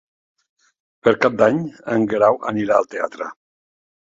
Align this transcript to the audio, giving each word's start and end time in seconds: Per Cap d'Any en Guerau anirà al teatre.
Per 1.07 1.13
Cap 1.27 1.35
d'Any 1.41 1.59
en 1.97 2.07
Guerau 2.15 2.41
anirà 2.53 2.81
al 2.81 2.91
teatre. 2.95 3.29